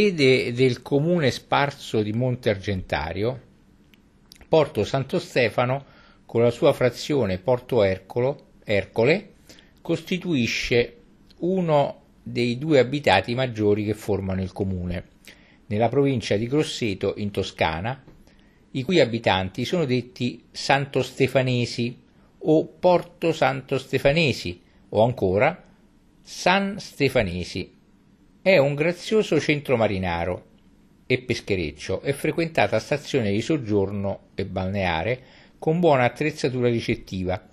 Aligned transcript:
Sede 0.00 0.52
del 0.52 0.80
comune 0.80 1.32
sparso 1.32 2.02
di 2.02 2.12
Monte 2.12 2.50
Argentario, 2.50 3.40
Porto 4.48 4.84
Santo 4.84 5.18
Stefano, 5.18 5.86
con 6.24 6.40
la 6.40 6.52
sua 6.52 6.72
frazione 6.72 7.38
Porto 7.38 7.82
Ercolo, 7.82 8.50
Ercole, 8.62 9.32
costituisce 9.82 10.98
uno 11.38 12.02
dei 12.22 12.58
due 12.58 12.78
abitati 12.78 13.34
maggiori 13.34 13.84
che 13.84 13.94
formano 13.94 14.40
il 14.40 14.52
comune, 14.52 15.04
nella 15.66 15.88
provincia 15.88 16.36
di 16.36 16.46
Grosseto 16.46 17.14
in 17.16 17.32
Toscana, 17.32 18.00
i 18.70 18.84
cui 18.84 19.00
abitanti 19.00 19.64
sono 19.64 19.84
detti 19.84 20.44
Santostefanesi 20.48 22.00
o 22.38 22.66
Porto 22.66 23.32
Santo 23.32 23.78
Stefanesi 23.78 24.62
o 24.90 25.02
ancora 25.02 25.60
San 26.22 26.78
Stefanesi. 26.78 27.77
È 28.40 28.56
un 28.56 28.76
grazioso 28.76 29.40
centro 29.40 29.76
marinaro 29.76 30.44
e 31.06 31.18
peschereccio 31.18 32.02
e 32.02 32.12
frequentata 32.12 32.78
stazione 32.78 33.32
di 33.32 33.40
soggiorno 33.40 34.28
e 34.36 34.46
balneare 34.46 35.20
con 35.58 35.80
buona 35.80 36.04
attrezzatura 36.04 36.68
ricettiva, 36.68 37.48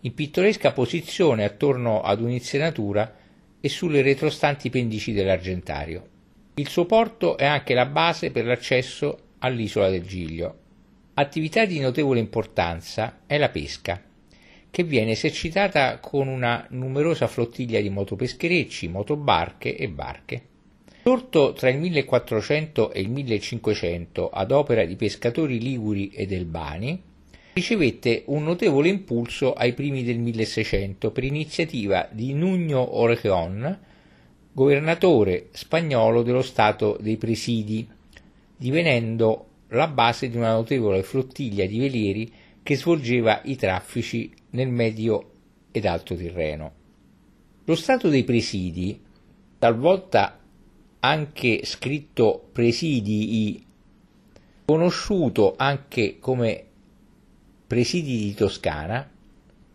in 0.00 0.12
pittoresca 0.12 0.72
posizione 0.72 1.44
attorno 1.44 2.02
ad 2.02 2.20
un'insenatura 2.20 3.14
e 3.60 3.68
sulle 3.68 4.02
retrostanti 4.02 4.70
pendici 4.70 5.12
dell'Argentario. 5.12 6.08
Il 6.54 6.68
suo 6.68 6.84
porto 6.84 7.36
è 7.36 7.44
anche 7.44 7.72
la 7.72 7.86
base 7.86 8.32
per 8.32 8.44
l'accesso 8.44 9.18
all'isola 9.38 9.88
del 9.88 10.02
Giglio. 10.02 10.58
Attività 11.14 11.64
di 11.64 11.78
notevole 11.78 12.18
importanza 12.18 13.20
è 13.24 13.38
la 13.38 13.50
pesca, 13.50 14.02
che 14.74 14.82
viene 14.82 15.12
esercitata 15.12 16.00
con 16.00 16.26
una 16.26 16.66
numerosa 16.70 17.28
flottiglia 17.28 17.80
di 17.80 17.90
motopescherecci, 17.90 18.88
motobarche 18.88 19.76
e 19.76 19.88
barche. 19.88 20.42
Sorto 21.04 21.52
tra 21.52 21.68
il 21.68 21.78
1400 21.78 22.90
e 22.90 23.00
il 23.00 23.08
1500 23.08 24.30
ad 24.30 24.50
opera 24.50 24.84
di 24.84 24.96
pescatori 24.96 25.60
liguri 25.60 26.08
ed 26.08 26.32
elbani, 26.32 27.00
ricevette 27.52 28.24
un 28.26 28.42
notevole 28.42 28.88
impulso 28.88 29.52
ai 29.52 29.74
primi 29.74 30.02
del 30.02 30.18
1600 30.18 31.12
per 31.12 31.22
iniziativa 31.22 32.08
di 32.10 32.34
Nuño 32.34 32.84
Orejon, 32.96 33.78
governatore 34.50 35.50
spagnolo 35.52 36.22
dello 36.24 36.42
stato 36.42 36.98
dei 37.00 37.16
Presidi, 37.16 37.86
divenendo 38.56 39.46
la 39.68 39.86
base 39.86 40.28
di 40.28 40.36
una 40.36 40.54
notevole 40.54 41.04
flottiglia 41.04 41.64
di 41.64 41.78
velieri 41.78 42.32
che 42.64 42.76
svolgeva 42.76 43.42
i 43.44 43.56
traffici 43.56 44.32
nel 44.50 44.68
Medio 44.68 45.30
ed 45.70 45.84
Alto 45.84 46.16
Tirreno. 46.16 46.72
Lo 47.66 47.74
stato 47.76 48.08
dei 48.08 48.24
presidi, 48.24 49.00
talvolta 49.58 50.40
anche 51.00 51.60
scritto 51.64 52.48
presidii, 52.50 53.66
conosciuto 54.64 55.54
anche 55.56 56.18
come 56.18 56.64
presidi 57.66 58.16
di 58.16 58.34
Toscana, 58.34 59.10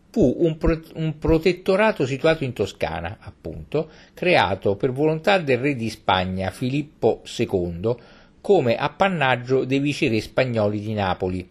fu 0.10 0.36
un, 0.40 0.58
pro- 0.58 0.82
un, 0.96 1.20
protettorato 1.20 2.08
situato 2.08 2.44
in 2.44 2.54
Toscana, 2.54 3.18
appunto, 3.20 3.92
creato 4.16 4.76
per 4.76 4.92
volontà 4.92 5.38
del 5.38 5.60
re 5.60 5.76
di 5.76 5.92
Spagna 5.92 6.50
Filippo 6.50 7.22
II 7.38 7.96
come 8.42 8.76
appannaggio 8.76 9.64
dei 9.66 9.80
viceré 9.80 10.20
spagnoli 10.22 10.80
di 10.80 10.94
Napoli, 10.94 11.48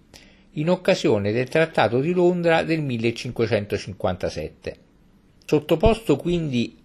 in 0.58 0.70
occasione 0.70 1.32
del 1.32 1.48
Trattato 1.48 2.00
di 2.00 2.12
Londra 2.12 2.62
del 2.62 2.80
1557. 2.82 4.76
Sottoposto 5.44 6.16
quindi 6.16 6.76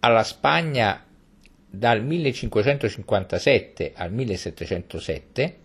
alla 0.00 0.22
Spagna 0.22 1.04
dal 1.68 2.04
1557 2.04 3.92
al 3.94 4.12
1707, 4.12 5.56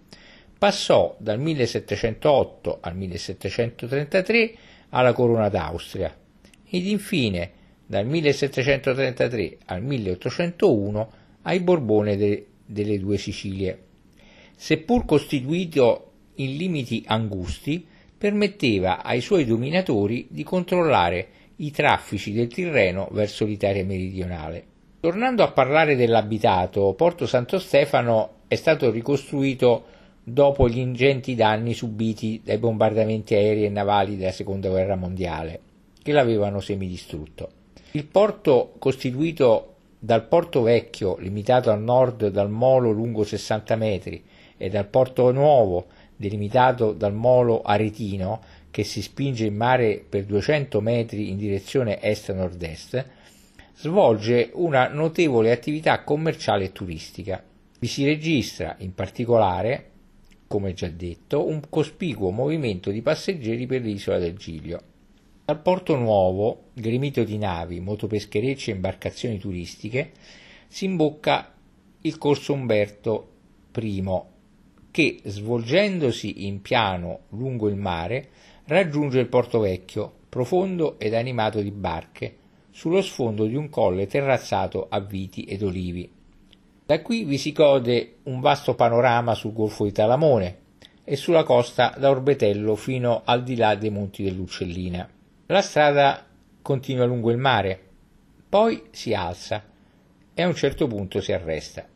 passò 0.58 1.16
dal 1.20 1.40
1708 1.40 2.78
al 2.82 2.96
1733 2.96 4.54
alla 4.90 5.14
Corona 5.14 5.50
d'Austria 5.50 6.16
ed 6.70 6.86
infine 6.86 7.52
dal 7.86 8.06
1733 8.06 9.58
al 9.66 9.84
1801 9.84 11.12
ai 11.44 11.60
Borbone 11.60 12.16
de- 12.16 12.46
delle 12.66 12.98
due 12.98 13.18
Sicilie. 13.18 13.84
Seppur 14.56 15.06
costituito 15.06 16.07
in 16.38 16.56
limiti 16.58 17.04
angusti, 17.08 17.86
permetteva 18.18 19.04
ai 19.04 19.22
suoi 19.22 19.46
dominatori 19.46 20.28
di 20.30 20.44
controllare 20.44 21.28
i 21.58 21.72
traffici 21.72 22.32
del 22.34 22.48
Tirreno 22.48 23.08
verso 23.12 23.46
l'Italia 23.46 23.86
meridionale. 23.86 24.66
Tornando 25.00 25.44
a 25.44 25.52
parlare 25.52 25.96
dell'abitato, 25.96 26.94
Porto 26.94 27.28
Santo 27.28 27.60
Stefano 27.60 28.32
è 28.48 28.56
stato 28.56 28.90
ricostruito 28.90 29.86
dopo 30.24 30.68
gli 30.68 30.80
ingenti 30.80 31.36
danni 31.36 31.74
subiti 31.74 32.42
dai 32.44 32.58
bombardamenti 32.58 33.34
aerei 33.34 33.66
e 33.66 33.70
navali 33.70 34.18
della 34.18 34.32
Seconda 34.32 34.70
Guerra 34.70 34.96
Mondiale, 34.96 35.60
che 36.02 36.12
l'avevano 36.12 36.60
semidistrutto. 36.60 37.50
Il 37.92 38.06
porto 38.06 38.74
costituito 38.78 39.76
dal 40.00 40.28
Porto 40.28 40.62
Vecchio, 40.62 41.18
limitato 41.18 41.72
a 41.72 41.76
nord 41.76 42.28
dal 42.28 42.50
molo 42.50 42.92
lungo 42.92 43.24
60 43.24 43.76
metri, 43.76 44.24
e 44.58 44.70
dal 44.70 44.88
Porto 44.88 45.32
Nuovo, 45.32 45.86
delimitato 46.18 46.92
dal 46.92 47.14
molo 47.14 47.62
aretino 47.62 48.42
che 48.72 48.84
si 48.84 49.02
spinge 49.02 49.46
in 49.46 49.56
mare 49.56 50.04
per 50.08 50.26
200 50.26 50.82
metri 50.82 51.30
in 51.30 51.38
direzione 51.38 52.02
est-nord-est, 52.02 53.06
svolge 53.76 54.50
una 54.54 54.88
notevole 54.88 55.52
attività 55.52 56.04
commerciale 56.04 56.66
e 56.66 56.72
turistica. 56.72 57.44
Vi 57.80 57.88
si 57.88 58.06
registra, 58.06 58.76
in 58.80 58.94
particolare, 58.94 59.92
come 60.48 60.74
già 60.74 60.90
detto, 60.90 61.48
un 61.48 61.62
cospicuo 61.70 62.32
movimento 62.32 62.90
di 62.90 63.02
passeggeri 63.02 63.66
per 63.66 63.82
l'isola 63.82 64.18
del 64.18 64.36
Giglio. 64.36 64.82
Dal 65.46 65.62
porto 65.62 65.96
nuovo, 65.96 66.72
gremito 66.74 67.24
di 67.24 67.38
navi, 67.38 67.80
motopescherecci 67.80 68.72
e 68.72 68.74
imbarcazioni 68.74 69.38
turistiche, 69.38 70.12
si 70.68 70.86
imbocca 70.86 71.54
il 72.02 72.18
corso 72.18 72.54
Umberto 72.54 73.32
I, 73.80 74.04
che, 74.92 75.20
svolgendosi 75.24 76.46
in 76.46 76.62
piano 76.62 77.22
lungo 77.30 77.68
il 77.70 77.76
mare, 77.76 78.30
raggiunge 78.66 79.20
il 79.20 79.28
Porto 79.28 79.60
Vecchio, 79.60 80.12
profondo 80.30 81.00
ed 81.00 81.14
animato 81.14 81.62
di 81.62 81.72
barche, 81.72 82.36
sullo 82.72 83.02
sfondo 83.02 83.46
di 83.46 83.56
un 83.56 83.70
colle 83.70 84.08
terrazzato 84.08 84.88
a 84.90 85.00
viti 85.00 85.44
ed 85.44 85.64
olivi. 85.64 86.12
Da 86.86 87.02
qui 87.02 87.24
vi 87.24 87.38
si 87.38 87.52
gode 87.52 88.18
un 88.24 88.40
vasto 88.40 88.76
panorama 88.76 89.34
sul 89.34 89.54
golfo 89.54 89.84
di 89.84 89.92
Talamone 89.92 90.60
e 91.04 91.16
sulla 91.16 91.44
costa 91.44 91.96
da 91.98 92.10
Orbetello 92.10 92.76
fino 92.76 93.24
al 93.26 93.44
di 93.44 93.56
là 93.56 93.76
dei 93.76 93.90
monti 93.90 94.24
dell'Uccellina. 94.24 95.10
La 95.48 95.62
strada 95.62 96.26
continua 96.62 97.06
lungo 97.06 97.32
il 97.32 97.38
mare, 97.38 97.82
poi 98.50 98.84
si 98.92 99.14
alza 99.14 99.64
e 100.34 100.42
a 100.42 100.48
un 100.48 100.56
certo 100.56 100.88
punto 100.88 101.20
si 101.20 101.34
arresta. 101.34 101.88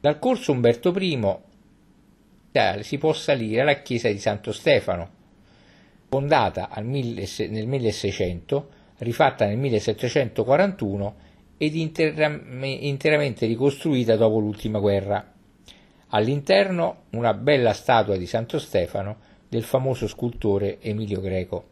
Dal 0.00 0.18
corso 0.18 0.52
Umberto 0.52 0.94
I 0.96 1.38
si 2.82 2.98
può 2.98 3.12
salire 3.14 3.62
alla 3.62 3.80
chiesa 3.80 4.08
di 4.08 4.18
Santo 4.18 4.52
Stefano, 4.52 5.08
fondata 6.08 6.68
nel 6.82 7.66
1600, 7.66 8.68
rifatta 8.98 9.46
nel 9.46 9.56
1741 9.56 11.14
ed 11.56 11.74
interamente 11.74 13.46
ricostruita 13.46 14.16
dopo 14.16 14.38
l'ultima 14.38 14.78
guerra. 14.80 15.32
All'interno 16.08 17.04
una 17.10 17.32
bella 17.32 17.72
statua 17.72 18.16
di 18.16 18.26
Santo 18.26 18.58
Stefano 18.58 19.16
del 19.48 19.62
famoso 19.62 20.06
scultore 20.06 20.78
Emilio 20.80 21.20
Greco. 21.20 21.64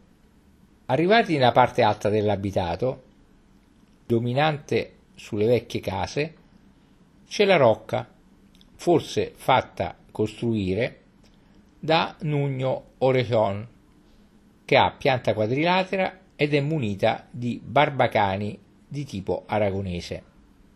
Arrivati 0.86 1.34
nella 1.34 1.52
parte 1.52 1.82
alta 1.82 2.08
dell'abitato, 2.08 3.02
dominante 4.06 4.92
sulle 5.14 5.46
vecchie 5.46 5.80
case, 5.80 6.34
c'è 7.28 7.44
la 7.44 7.56
rocca, 7.56 8.08
forse 8.76 9.32
fatta 9.36 9.96
costruire 10.10 11.00
da 11.78 12.16
Nuño 12.20 12.82
Orejon, 12.98 13.66
che 14.64 14.76
ha 14.76 14.90
pianta 14.92 15.34
quadrilatera 15.34 16.18
ed 16.36 16.54
è 16.54 16.60
munita 16.60 17.26
di 17.30 17.60
barbacani 17.62 18.58
di 18.86 19.04
tipo 19.04 19.44
aragonese. 19.46 20.29